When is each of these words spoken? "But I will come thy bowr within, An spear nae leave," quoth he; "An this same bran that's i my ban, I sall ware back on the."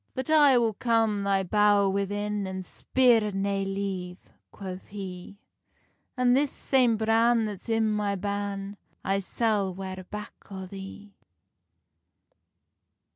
"But 0.15 0.31
I 0.31 0.57
will 0.57 0.73
come 0.73 1.21
thy 1.25 1.43
bowr 1.43 1.87
within, 1.93 2.47
An 2.47 2.63
spear 2.63 3.31
nae 3.31 3.63
leave," 3.63 4.33
quoth 4.51 4.87
he; 4.87 5.37
"An 6.17 6.33
this 6.33 6.49
same 6.51 6.97
bran 6.97 7.45
that's 7.45 7.69
i 7.69 7.77
my 7.79 8.15
ban, 8.15 8.77
I 9.05 9.19
sall 9.19 9.75
ware 9.75 10.03
back 10.09 10.33
on 10.49 10.69
the." 10.69 11.11